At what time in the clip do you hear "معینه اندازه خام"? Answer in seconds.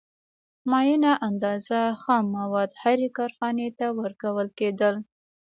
0.71-2.25